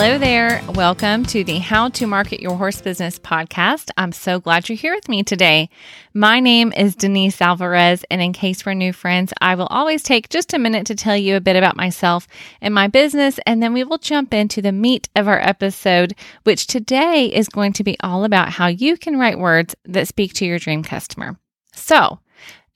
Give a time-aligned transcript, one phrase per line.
[0.00, 0.62] Hello there.
[0.74, 3.90] Welcome to the How to Market Your Horse Business podcast.
[3.96, 5.70] I'm so glad you're here with me today.
[6.14, 10.28] My name is Denise Alvarez, and in case we're new friends, I will always take
[10.28, 12.28] just a minute to tell you a bit about myself
[12.60, 16.68] and my business, and then we will jump into the meat of our episode, which
[16.68, 20.46] today is going to be all about how you can write words that speak to
[20.46, 21.40] your dream customer.
[21.74, 22.20] So,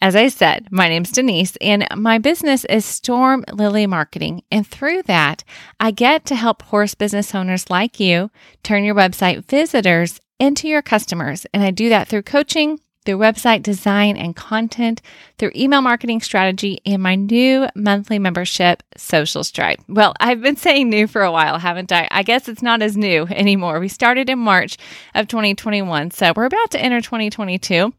[0.02, 4.42] as I said, my name's Denise, and my business is Storm Lily Marketing.
[4.50, 5.44] And through that,
[5.78, 8.32] I get to help horse business owners like you
[8.64, 11.46] turn your website visitors into your customers.
[11.54, 15.02] And I do that through coaching, through website design and content,
[15.38, 19.78] through email marketing strategy, and my new monthly membership, Social Stripe.
[19.86, 22.08] Well, I've been saying new for a while, haven't I?
[22.10, 23.78] I guess it's not as new anymore.
[23.78, 24.78] We started in March
[25.14, 27.94] of 2021, so we're about to enter 2022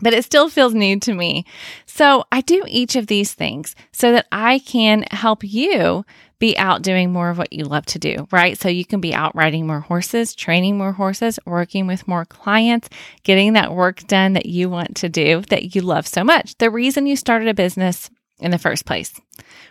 [0.00, 1.44] but it still feels new to me.
[1.86, 6.04] So I do each of these things so that I can help you
[6.38, 8.58] be out doing more of what you love to do, right?
[8.58, 12.88] So you can be out riding more horses, training more horses, working with more clients,
[13.22, 16.56] getting that work done that you want to do that you love so much.
[16.58, 18.10] The reason you started a business
[18.42, 19.20] in the first place,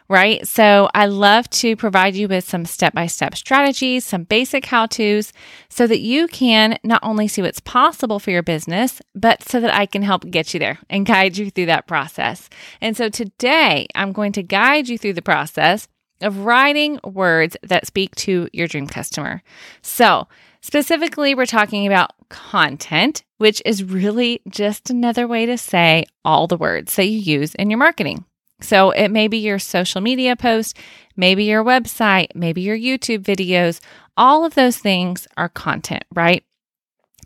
[0.08, 0.48] right?
[0.48, 4.86] So I love to provide you with some step by step strategies, some basic how
[4.86, 5.34] to's,
[5.70, 9.74] so that you can not only see what's possible for your business, but so that
[9.74, 12.50] I can help get you there and guide you through that process.
[12.80, 15.88] And so today I'm going to guide you through the process
[16.22, 19.42] of writing words that speak to your dream customer.
[19.82, 20.28] So,
[20.62, 26.58] specifically, we're talking about content, which is really just another way to say all the
[26.58, 28.26] words that you use in your marketing.
[28.62, 30.78] So it may be your social media post,
[31.16, 33.80] maybe your website, maybe your YouTube videos.
[34.16, 36.44] All of those things are content, right?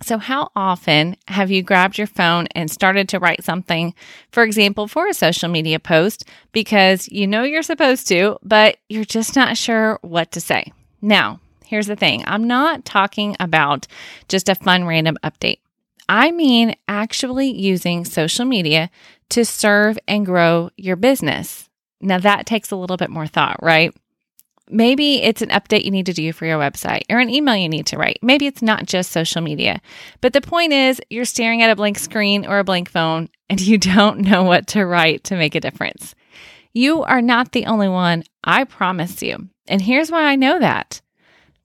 [0.04, 3.94] So, how often have you grabbed your phone and started to write something,
[4.30, 9.06] for example, for a social media post, because you know you're supposed to, but you're
[9.06, 10.74] just not sure what to say?
[11.02, 13.88] Now, here's the thing I'm not talking about
[14.28, 15.60] just a fun random update.
[16.08, 18.90] I mean actually using social media
[19.30, 21.70] to serve and grow your business.
[22.02, 23.96] Now, that takes a little bit more thought, right?
[24.70, 27.70] Maybe it's an update you need to do for your website or an email you
[27.70, 28.20] need to write.
[28.22, 29.82] Maybe it's not just social media.
[30.22, 33.62] But the point is, you're staring at a blank screen or a blank phone and
[33.62, 36.16] you don't know what to write to make a difference.
[36.74, 39.50] You are not the only one, I promise you.
[39.68, 41.02] And here's why I know that.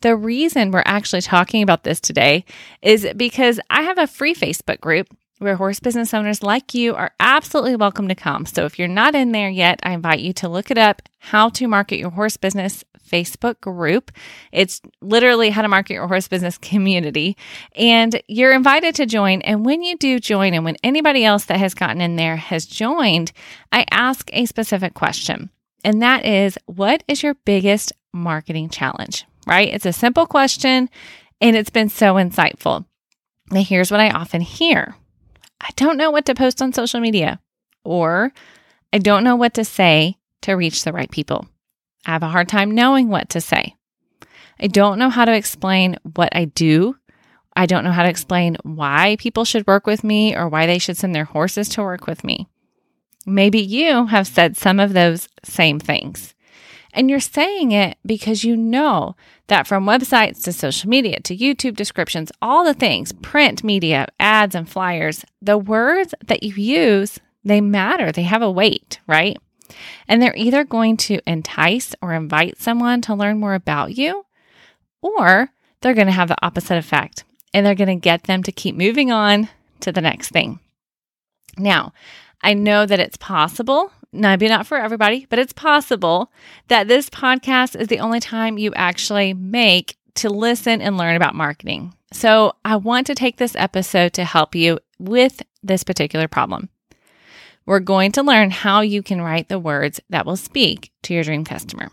[0.02, 2.46] The reason we're actually talking about this today
[2.80, 5.08] is because I have a free Facebook group
[5.40, 8.46] where horse business owners like you are absolutely welcome to come.
[8.46, 11.50] So if you're not in there yet, I invite you to look it up How
[11.50, 14.10] to Market Your Horse Business Facebook group.
[14.52, 17.36] It's literally How to Market Your Horse Business community.
[17.74, 19.42] And you're invited to join.
[19.42, 22.64] And when you do join, and when anybody else that has gotten in there has
[22.64, 23.32] joined,
[23.72, 25.50] I ask a specific question.
[25.84, 29.26] And that is, what is your biggest marketing challenge?
[29.50, 29.74] Right?
[29.74, 30.88] It's a simple question
[31.40, 32.84] and it's been so insightful.
[33.50, 34.94] Now, here's what I often hear
[35.60, 37.40] I don't know what to post on social media,
[37.84, 38.32] or
[38.92, 41.46] I don't know what to say to reach the right people.
[42.06, 43.74] I have a hard time knowing what to say.
[44.60, 46.96] I don't know how to explain what I do.
[47.56, 50.78] I don't know how to explain why people should work with me or why they
[50.78, 52.48] should send their horses to work with me.
[53.26, 56.34] Maybe you have said some of those same things.
[56.92, 61.76] And you're saying it because you know that from websites to social media to YouTube
[61.76, 67.60] descriptions, all the things, print media, ads, and flyers, the words that you use, they
[67.60, 68.12] matter.
[68.12, 69.38] They have a weight, right?
[70.08, 74.26] And they're either going to entice or invite someone to learn more about you,
[75.00, 77.24] or they're going to have the opposite effect
[77.54, 79.48] and they're going to get them to keep moving on
[79.80, 80.60] to the next thing.
[81.56, 81.92] Now,
[82.42, 86.32] I know that it's possible maybe not for everybody, but it's possible
[86.68, 91.34] that this podcast is the only time you actually make to listen and learn about
[91.34, 91.94] marketing.
[92.12, 96.68] So I want to take this episode to help you with this particular problem.
[97.66, 101.22] We're going to learn how you can write the words that will speak to your
[101.22, 101.88] dream customer.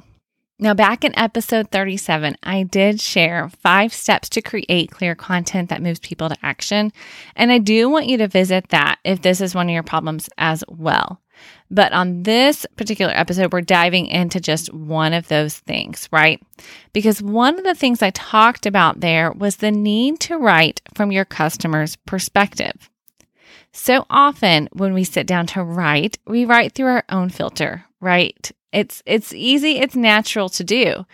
[0.60, 5.84] Now, back in episode 37, I did share five steps to create clear content that
[5.84, 6.92] moves people to action.
[7.36, 10.32] And I do want you to visit that if this is one of your problems
[10.40, 11.22] as well.
[11.70, 16.42] But on this particular episode, we're diving into just one of those things, right?
[16.94, 21.12] Because one of the things I talked about there was the need to write from
[21.12, 22.90] your customer's perspective.
[23.74, 28.52] So often when we sit down to write, we write through our own filter, right?
[28.72, 31.06] It's it's easy, it's natural to do.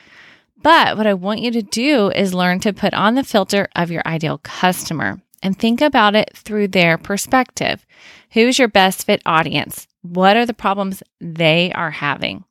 [0.62, 3.92] But what I want you to do is learn to put on the filter of
[3.92, 7.86] your ideal customer and think about it through their perspective.
[8.32, 9.88] Who's your best fit audience?
[10.02, 12.46] What are the problems they are having?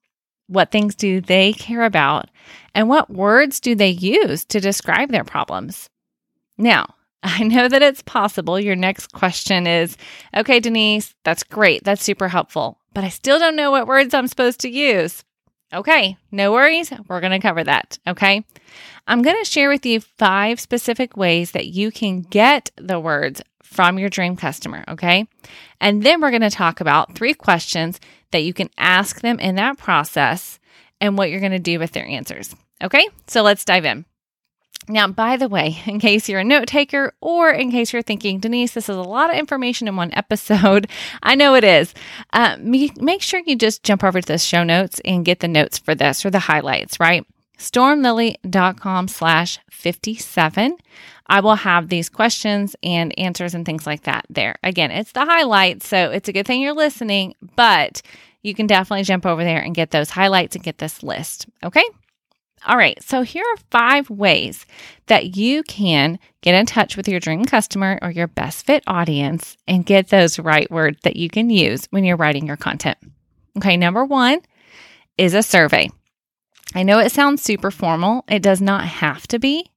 [0.47, 2.29] What things do they care about?
[2.75, 5.89] And what words do they use to describe their problems?
[6.59, 8.61] Now, I know that it's possible.
[8.61, 9.97] Your next question is
[10.37, 11.85] okay, Denise, that's great.
[11.85, 12.79] That's super helpful.
[12.95, 15.25] But I still don't know what words I'm supposed to use.
[15.73, 16.93] Okay, no worries.
[17.09, 17.99] We're going to cover that.
[18.07, 18.45] Okay.
[19.07, 23.43] I'm going to share with you five specific ways that you can get the words
[23.63, 24.85] from your dream customer.
[24.87, 25.27] Okay.
[25.81, 28.01] And then we're going to talk about three questions
[28.33, 30.59] that you can ask them in that process
[31.01, 32.55] and what you're going to do with their answers.
[32.83, 33.09] Okay.
[33.27, 34.05] So let's dive in.
[34.89, 38.41] Now, by the way, in case you're a note taker or in case you're thinking,
[38.41, 40.89] Denise, this is a lot of information in one episode,
[41.23, 41.95] I know it is.
[42.33, 45.79] Uh, make sure you just jump over to the show notes and get the notes
[45.79, 47.25] for this or the highlights, right?
[47.63, 50.77] stormlily.com slash 57.
[51.29, 54.57] I will have these questions and answers and things like that there.
[54.63, 58.03] Again, it's the highlights, so it's a good thing you're listening, but
[58.43, 61.47] you can definitely jump over there and get those highlights and get this list.
[61.63, 61.85] Okay.
[62.67, 64.67] All right, so here are five ways
[65.07, 69.57] that you can get in touch with your dream customer or your best fit audience
[69.67, 72.99] and get those right words that you can use when you're writing your content.
[73.57, 74.41] Okay, number one
[75.19, 75.91] is a survey.
[76.75, 79.69] I know it sounds super formal, it does not have to be.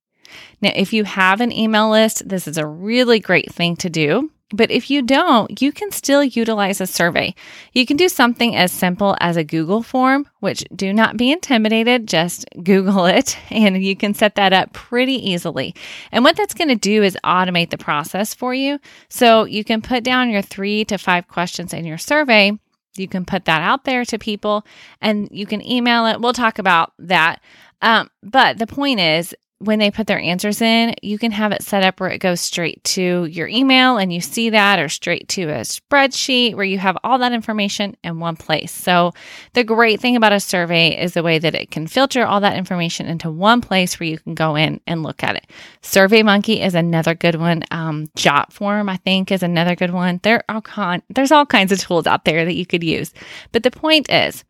[0.62, 4.32] Now, if you have an email list, this is a really great thing to do.
[4.54, 7.34] But if you don't, you can still utilize a survey.
[7.74, 12.08] You can do something as simple as a Google form, which do not be intimidated,
[12.08, 15.74] just Google it and you can set that up pretty easily.
[16.12, 18.80] And what that's going to do is automate the process for you.
[19.10, 22.52] So you can put down your three to five questions in your survey.
[22.98, 24.66] You can put that out there to people
[25.02, 26.22] and you can email it.
[26.22, 27.42] We'll talk about that.
[27.82, 31.64] Um, but the point is, when they put their answers in, you can have it
[31.64, 35.30] set up where it goes straight to your email and you see that, or straight
[35.30, 38.72] to a spreadsheet where you have all that information in one place.
[38.72, 39.14] So,
[39.54, 42.58] the great thing about a survey is the way that it can filter all that
[42.58, 45.48] information into one place where you can go in and look at it.
[45.82, 47.64] Survey Monkey is another good one.
[47.72, 50.20] Um, Jotform, I think, is another good one.
[50.24, 53.14] There are con- there's all kinds of tools out there that you could use.
[53.54, 54.44] But the point is,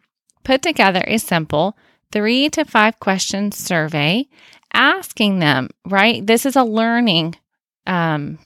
[0.44, 1.78] put together a simple
[2.12, 4.28] three to five question survey
[4.76, 6.26] asking them, right?
[6.26, 7.36] This is a learning
[7.88, 8.38] um,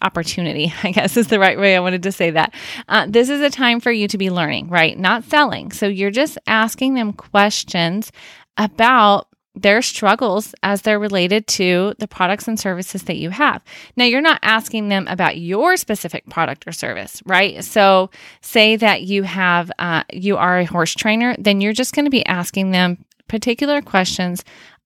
[0.00, 2.54] opportunity, I guess is the right way I wanted to say that.
[2.88, 4.98] Uh, this is a time for you to be learning, right?
[4.98, 5.72] Not selling.
[5.72, 8.12] So you're just asking them questions
[8.56, 13.62] about their struggles as they're related to the products and services that you have.
[13.96, 17.62] Now, you're not asking them about your specific product or service, right?
[17.62, 22.06] So, say that you have, uh, you are a horse trainer, then you're just going
[22.06, 24.42] to be asking them particular questions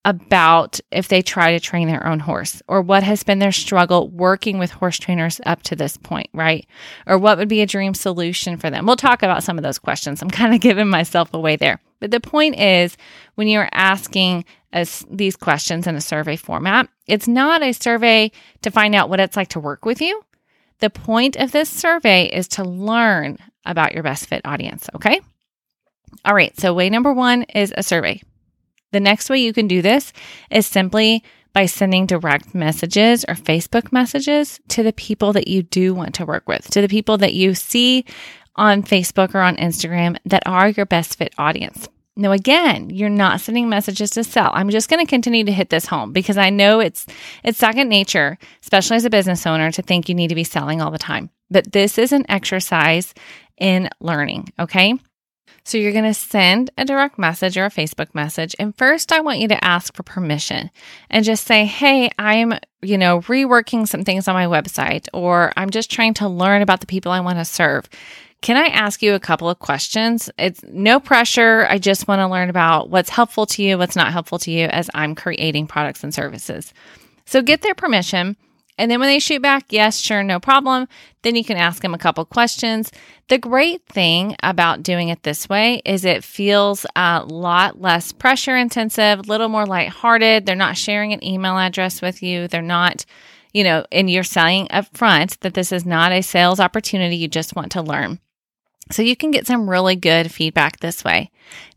[0.07, 4.09] about if they try to train their own horse or what has been their struggle
[4.09, 6.65] working with horse trainers up to this point, right?
[7.09, 8.87] Or what would be a dream solution for them?
[8.87, 10.23] We'll talk about some of those questions.
[10.23, 11.81] I'm kind of giving myself away there.
[11.99, 12.97] But the point is,
[13.35, 18.31] when you're asking us these questions in a survey format, it's not a survey
[18.63, 20.23] to find out what it's like to work with you.
[20.79, 25.21] The point of this survey is to learn about your best fit audience, okay?
[26.25, 28.21] All right, so way number one is a survey.
[28.93, 30.13] The next way you can do this
[30.51, 31.23] is simply
[31.53, 36.27] by sending direct messages or Facebook messages to the people that you do want to
[36.27, 38.05] work with, to the people that you see
[38.57, 41.89] on Facebook or on Instagram that are your best fit audience.
[42.19, 44.51] Now, again, you're not sending messages to sell.
[44.55, 47.07] I'm just going to continue to hit this home because I know it's
[47.45, 50.81] it's second nature, especially as a business owner, to think you need to be selling
[50.81, 51.29] all the time.
[51.51, 53.13] But this is an exercise
[53.59, 54.53] in learning.
[54.59, 54.95] Okay.
[55.67, 58.55] So you're going to send a direct message or a Facebook message.
[58.61, 60.71] And first, I want you to ask for permission
[61.11, 65.71] and just say, Hey, I'm, you know, reworking some things on my website, or I'm
[65.71, 67.89] just trying to learn about the people I want to serve.
[68.43, 70.31] Can I ask you a couple of questions?
[70.39, 71.67] It's no pressure.
[71.69, 74.67] I just want to learn about what's helpful to you, what's not helpful to you
[74.67, 76.73] as I'm creating products and services.
[77.25, 78.37] So get their permission
[78.79, 80.87] and then when they shoot back, yes, sure, no problem,
[81.23, 82.93] then you can ask them a couple questions.
[83.29, 88.57] The great thing about doing it this way is it feels a lot less pressure
[88.57, 90.45] intensive, a little more lighthearted.
[90.45, 92.49] They're not sharing an email address with you.
[92.49, 93.07] They're not,
[93.53, 97.17] you know, and you're saying up front that this is not a sales opportunity.
[97.17, 98.21] You just want to learn.
[98.91, 101.31] So you can get some really good feedback this way.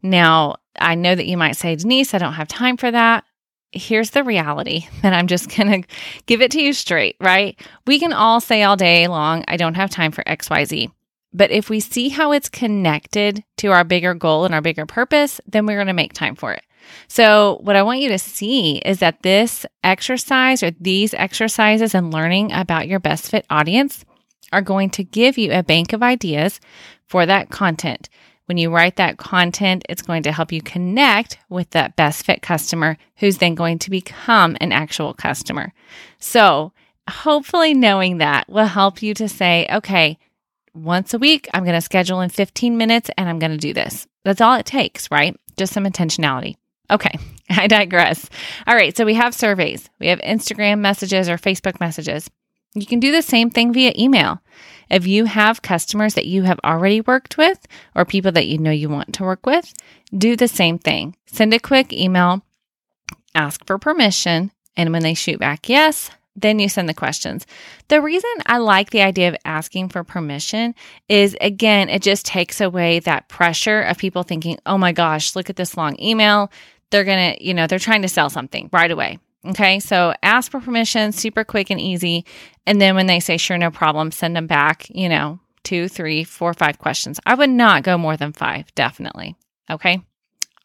[0.03, 3.23] Now, I know that you might say, Denise, I don't have time for that
[3.71, 5.88] here's the reality that I'm just going to
[6.25, 7.59] give it to you straight, right?
[7.85, 10.91] We can all say all day long, I don't have time for XYZ.
[11.31, 15.39] But if we see how it's connected to our bigger goal and our bigger purpose,
[15.45, 16.63] then we're going to make time for it.
[17.07, 22.11] So, what I want you to see is that this exercise or these exercises and
[22.11, 24.05] learning about your best fit audience
[24.51, 26.59] are going to give you a bank of ideas
[27.05, 28.09] for that content
[28.49, 32.41] When you write that content, it's going to help you connect with that best fit
[32.41, 35.71] customer who's then going to become an actual customer.
[36.17, 36.73] So,
[37.07, 40.17] hopefully, knowing that will help you to say, okay,
[40.73, 43.71] once a week, I'm going to schedule in 15 minutes and I'm going to do
[43.71, 44.07] this.
[44.25, 45.39] That's all it takes, right?
[45.55, 46.55] Just some intentionality.
[46.89, 47.19] Okay,
[47.51, 48.27] I digress.
[48.65, 52.27] All right, so we have surveys, we have Instagram messages or Facebook messages.
[52.73, 54.41] You can do the same thing via email.
[54.89, 58.72] If you have customers that you have already worked with or people that you know
[58.72, 59.74] you want to work with,
[60.15, 61.15] do the same thing.
[61.25, 62.43] Send a quick email,
[63.36, 67.46] ask for permission, and when they shoot back yes, then you send the questions.
[67.88, 70.75] The reason I like the idea of asking for permission
[71.08, 75.50] is again, it just takes away that pressure of people thinking, oh my gosh, look
[75.50, 76.51] at this long email.
[76.91, 79.19] They're going to, you know, they're trying to sell something right away.
[79.46, 82.25] Okay, so ask for permission, super quick and easy.
[82.65, 86.24] And then when they say, sure, no problem, send them back, you know, two, three,
[86.24, 87.19] four, five questions.
[87.25, 89.36] I would not go more than five, definitely.
[89.69, 90.01] Okay.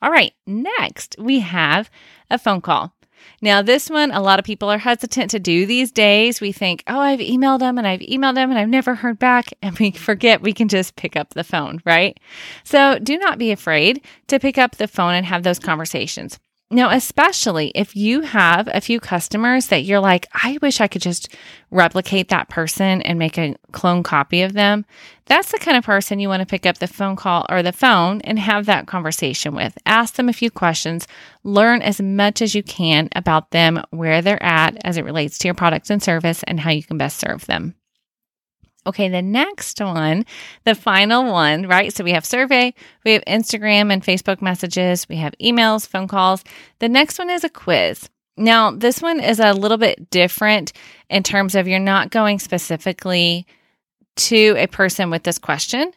[0.02, 1.88] All right, next we have
[2.30, 2.92] a phone call.
[3.40, 6.40] Now, this one, a lot of people are hesitant to do these days.
[6.40, 9.52] We think, oh, I've emailed them and I've emailed them and I've never heard back.
[9.62, 12.20] And we forget we can just pick up the phone, right?
[12.64, 16.38] So do not be afraid to pick up the phone and have those conversations.
[16.70, 21.02] Now, especially if you have a few customers that you're like, I wish I could
[21.02, 21.28] just
[21.70, 24.86] replicate that person and make a clone copy of them.
[25.26, 27.72] That's the kind of person you want to pick up the phone call or the
[27.72, 29.76] phone and have that conversation with.
[29.86, 31.06] Ask them a few questions,
[31.44, 35.48] learn as much as you can about them, where they're at as it relates to
[35.48, 37.74] your products and service, and how you can best serve them.
[38.86, 40.26] Okay, the next one,
[40.64, 41.92] the final one, right?
[41.94, 42.74] So we have survey,
[43.04, 46.44] we have Instagram and Facebook messages, we have emails, phone calls.
[46.80, 48.10] The next one is a quiz.
[48.36, 50.72] Now, this one is a little bit different
[51.08, 53.46] in terms of you're not going specifically
[54.16, 55.92] to a person with this question.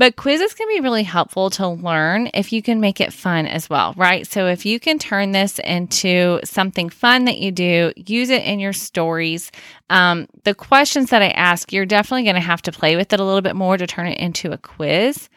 [0.00, 3.68] But quizzes can be really helpful to learn if you can make it fun as
[3.68, 4.26] well, right?
[4.26, 8.60] So if you can turn this into something fun that you do, use it in
[8.60, 9.52] your stories.
[9.90, 13.20] Um, the questions that I ask, you're definitely going to have to play with it
[13.20, 15.28] a little bit more to turn it into a quiz.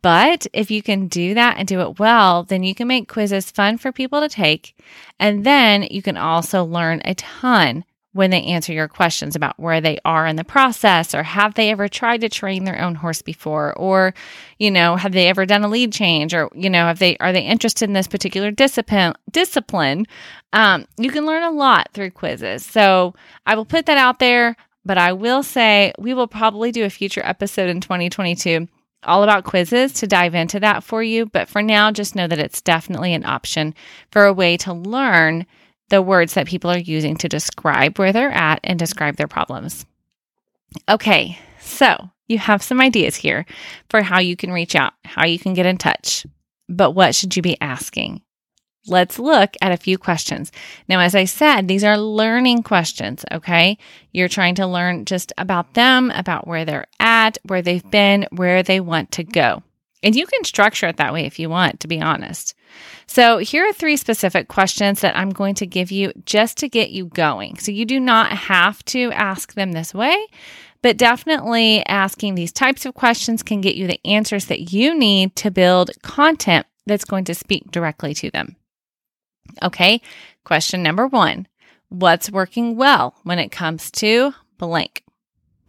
[0.00, 3.50] But if you can do that and do it well, then you can make quizzes
[3.50, 4.78] fun for people to take.
[5.18, 9.80] And then you can also learn a ton when they answer your questions about where
[9.80, 13.20] they are in the process or have they ever tried to train their own horse
[13.20, 13.74] before?
[13.74, 14.14] Or
[14.58, 16.32] you know have they ever done a lead change?
[16.32, 20.06] Or you know have they are they interested in this particular discipline discipline?
[20.52, 22.64] Um, you can learn a lot through quizzes.
[22.64, 26.84] So i will put that out there but i will say we will probably do
[26.84, 28.68] a future episode in 2022
[29.06, 31.26] all about quizzes to dive into that for you.
[31.26, 33.74] But for now just know that it's definitely an option
[34.10, 35.46] for a way to learn
[35.94, 39.86] the words that people are using to describe where they're at and describe their problems.
[40.88, 43.46] Okay, so you have some ideas here
[43.88, 46.26] for how you can reach out, how you can get in touch.
[46.68, 48.22] But what should you be asking?
[48.86, 50.50] Let's look at a few questions.
[50.88, 53.78] Now, as I said, these are learning questions, okay?
[54.12, 58.62] You're trying to learn just about them, about where they're at, where they've been, where
[58.62, 59.62] they want to go.
[60.02, 62.54] And you can structure it that way if you want, to be honest.
[63.06, 66.90] So, here are three specific questions that I'm going to give you just to get
[66.90, 67.58] you going.
[67.58, 70.26] So, you do not have to ask them this way,
[70.82, 75.36] but definitely asking these types of questions can get you the answers that you need
[75.36, 78.56] to build content that's going to speak directly to them.
[79.62, 80.00] Okay,
[80.44, 81.46] question number one
[81.88, 85.03] What's working well when it comes to blank?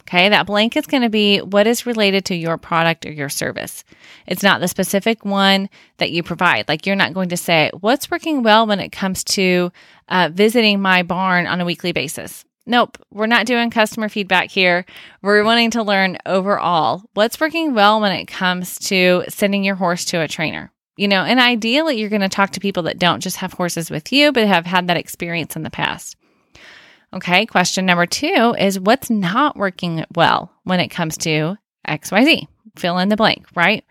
[0.07, 3.29] Okay, that blank is going to be what is related to your product or your
[3.29, 3.83] service.
[4.27, 6.67] It's not the specific one that you provide.
[6.67, 9.71] Like you're not going to say, What's working well when it comes to
[10.09, 12.45] uh, visiting my barn on a weekly basis?
[12.67, 14.85] Nope, we're not doing customer feedback here.
[15.21, 20.05] We're wanting to learn overall what's working well when it comes to sending your horse
[20.05, 20.71] to a trainer.
[20.97, 23.91] You know, and ideally, you're going to talk to people that don't just have horses
[23.91, 26.15] with you, but have had that experience in the past.
[27.13, 31.57] Okay, question number two is what's not working well when it comes to
[31.87, 32.47] XYZ?
[32.75, 33.85] Fill in the blank, right?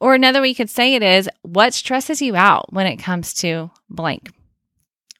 [0.00, 3.34] Or another way you could say it is what stresses you out when it comes
[3.34, 4.30] to blank?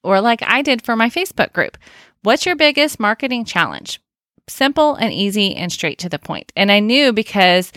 [0.02, 1.76] Or like I did for my Facebook group,
[2.22, 4.00] what's your biggest marketing challenge?
[4.48, 6.50] Simple and easy and straight to the point.
[6.56, 7.72] And I knew because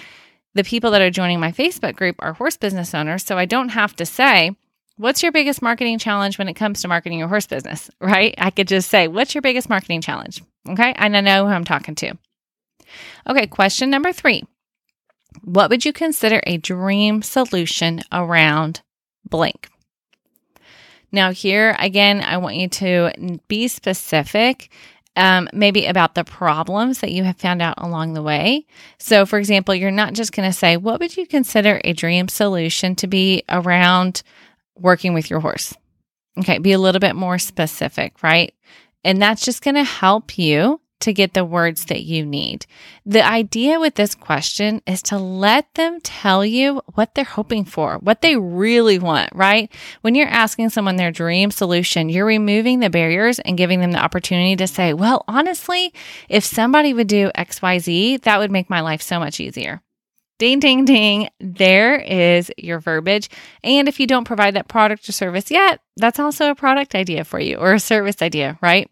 [0.53, 3.69] the people that are joining my Facebook group are horse business owners, so I don't
[3.69, 4.55] have to say,
[4.97, 8.35] What's your biggest marketing challenge when it comes to marketing your horse business, right?
[8.37, 10.43] I could just say, What's your biggest marketing challenge?
[10.69, 10.93] Okay.
[10.95, 12.13] And I know who I'm talking to.
[13.27, 13.47] Okay.
[13.47, 14.43] Question number three
[15.41, 18.81] What would you consider a dream solution around
[19.27, 19.69] blank?
[21.11, 24.69] Now, here again, I want you to be specific
[25.15, 28.65] um, maybe about the problems that you have found out along the way.
[28.97, 32.27] So, for example, you're not just going to say, What would you consider a dream
[32.27, 34.23] solution to be around
[34.75, 35.73] working with your horse?
[36.39, 38.53] Okay, be a little bit more specific, right?
[39.03, 42.65] And that's just going to help you to get the words that you need.
[43.05, 47.97] The idea with this question is to let them tell you what they're hoping for,
[47.97, 49.69] what they really want, right?
[50.01, 54.03] When you're asking someone their dream solution, you're removing the barriers and giving them the
[54.03, 55.93] opportunity to say, well, honestly,
[56.29, 59.81] if somebody would do XYZ, that would make my life so much easier.
[60.43, 61.29] Ding, ding, ding.
[61.39, 63.29] There is your verbiage.
[63.63, 67.23] And if you don't provide that product or service yet, that's also a product idea
[67.23, 68.91] for you or a service idea, right?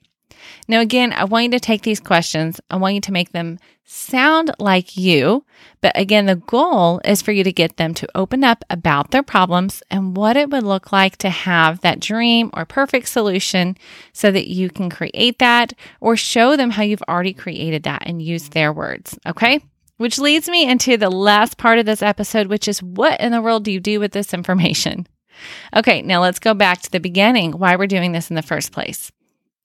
[0.69, 3.59] Now, again, I want you to take these questions, I want you to make them
[3.83, 5.43] sound like you.
[5.81, 9.21] But again, the goal is for you to get them to open up about their
[9.21, 13.75] problems and what it would look like to have that dream or perfect solution
[14.13, 18.21] so that you can create that or show them how you've already created that and
[18.21, 19.19] use their words.
[19.27, 19.59] Okay.
[20.01, 23.39] Which leads me into the last part of this episode, which is what in the
[23.39, 25.07] world do you do with this information?
[25.75, 28.71] Okay, now let's go back to the beginning, why we're doing this in the first
[28.71, 29.11] place.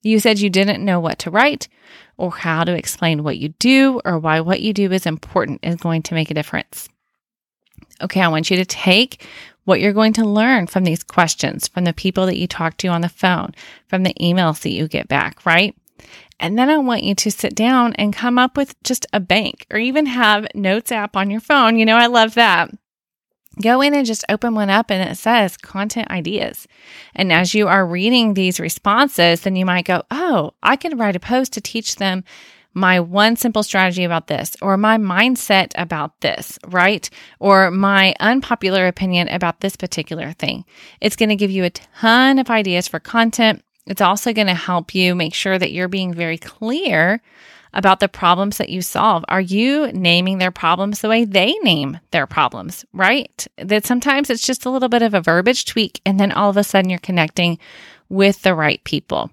[0.02, 1.68] You said you didn't know what to write
[2.16, 5.74] or how to explain what you do or why what you do is important is
[5.76, 6.88] going to make a difference.
[8.00, 9.26] Okay, I want you to take
[9.64, 12.88] what you're going to learn from these questions, from the people that you talk to
[12.88, 13.52] on the phone,
[13.88, 15.76] from the emails that you get back, right?
[16.38, 19.66] And then I want you to sit down and come up with just a bank
[19.70, 21.78] or even have notes app on your phone.
[21.78, 22.70] You know, I love that
[23.60, 26.66] go in and just open one up and it says content ideas.
[27.14, 31.16] And as you are reading these responses, then you might go, Oh, I can write
[31.16, 32.24] a post to teach them
[32.74, 37.08] my one simple strategy about this, or my mindset about this, right?
[37.40, 40.66] Or my unpopular opinion about this particular thing.
[41.00, 43.64] It's going to give you a ton of ideas for content.
[43.86, 47.20] It's also going to help you make sure that you're being very clear
[47.72, 49.24] about the problems that you solve.
[49.28, 53.46] Are you naming their problems the way they name their problems, right?
[53.58, 56.56] That sometimes it's just a little bit of a verbiage tweak, and then all of
[56.56, 57.58] a sudden you're connecting
[58.08, 59.30] with the right people.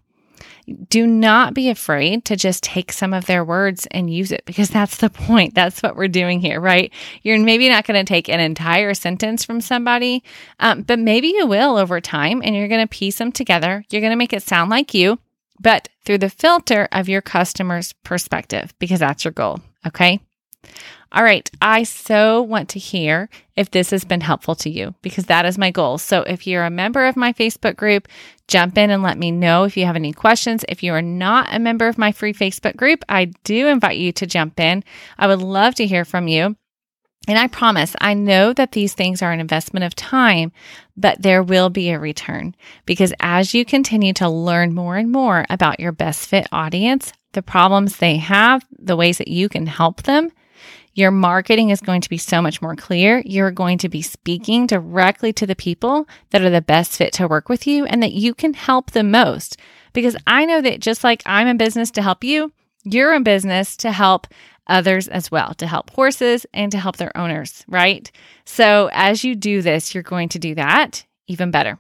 [0.89, 4.69] Do not be afraid to just take some of their words and use it because
[4.69, 5.55] that's the point.
[5.55, 6.91] That's what we're doing here, right?
[7.21, 10.23] You're maybe not going to take an entire sentence from somebody,
[10.59, 13.83] um, but maybe you will over time and you're going to piece them together.
[13.89, 15.19] You're going to make it sound like you
[15.59, 19.59] but through the filter of your customer's perspective, because that's your goal.
[19.87, 20.19] Okay.
[21.13, 21.47] All right.
[21.61, 25.59] I so want to hear if this has been helpful to you because that is
[25.59, 25.99] my goal.
[25.99, 28.07] So if you're a member of my Facebook group,
[28.47, 30.65] jump in and let me know if you have any questions.
[30.67, 34.11] If you are not a member of my free Facebook group, I do invite you
[34.13, 34.83] to jump in.
[35.19, 36.55] I would love to hear from you.
[37.27, 40.51] And I promise, I know that these things are an investment of time,
[40.97, 42.53] but there will be a return
[42.85, 47.41] because as you continue to learn more and more about your best fit audience, the
[47.41, 50.31] problems they have, the ways that you can help them,
[50.93, 53.21] your marketing is going to be so much more clear.
[53.25, 57.27] You're going to be speaking directly to the people that are the best fit to
[57.27, 59.57] work with you and that you can help the most.
[59.93, 62.51] Because I know that just like I'm in business to help you,
[62.83, 64.27] you're in business to help
[64.67, 68.11] others as well, to help horses and to help their owners, right?
[68.45, 71.79] So as you do this, you're going to do that even better.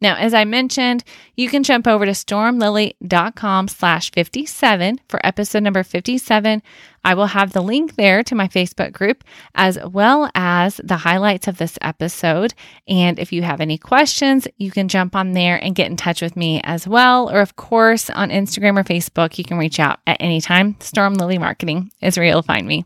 [0.00, 1.04] Now, as I mentioned,
[1.36, 6.62] you can jump over to stormlily.com slash 57 for episode number 57.
[7.04, 11.48] I will have the link there to my Facebook group as well as the highlights
[11.48, 12.54] of this episode.
[12.88, 16.22] And if you have any questions, you can jump on there and get in touch
[16.22, 17.30] with me as well.
[17.30, 20.76] Or, of course, on Instagram or Facebook, you can reach out at any time.
[20.80, 22.84] Storm Lily Marketing is where you'll find me.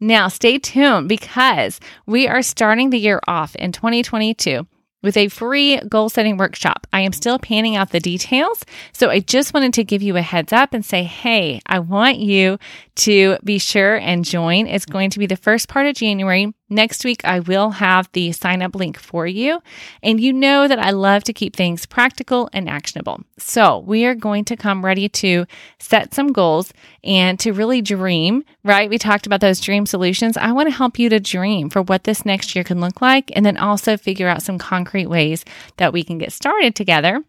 [0.00, 4.66] Now, stay tuned because we are starting the year off in 2022
[5.04, 6.86] with a free goal setting workshop.
[6.92, 8.64] I am still panning out the details.
[8.92, 12.18] So I just wanted to give you a heads up and say, hey, I want
[12.18, 12.58] you
[12.96, 14.66] to be sure and join.
[14.66, 16.52] It's going to be the first part of January.
[16.70, 19.62] Next week, I will have the sign up link for you.
[20.02, 23.20] And you know that I love to keep things practical and actionable.
[23.38, 25.44] So we are going to come ready to
[25.78, 26.72] set some goals
[27.02, 28.88] and to really dream, right?
[28.88, 30.38] We talked about those dream solutions.
[30.38, 33.30] I want to help you to dream for what this next year can look like
[33.36, 35.44] and then also figure out some concrete ways
[35.76, 37.22] that we can get started together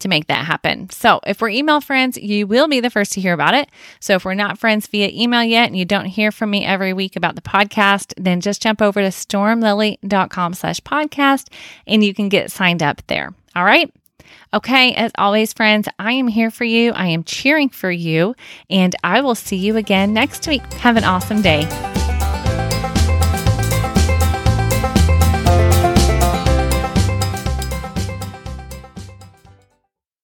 [0.00, 0.90] to make that happen.
[0.90, 3.68] So, if we're email friends, you will be the first to hear about it.
[4.00, 6.92] So, if we're not friends via email yet and you don't hear from me every
[6.92, 11.48] week about the podcast, then just jump over to stormlily.com slash podcast
[11.86, 13.32] and you can get signed up there.
[13.56, 13.92] All right.
[14.52, 16.92] Okay, as always, friends, I am here for you.
[16.92, 18.36] I am cheering for you,
[18.70, 20.62] and I will see you again next week.
[20.74, 22.03] Have an awesome day.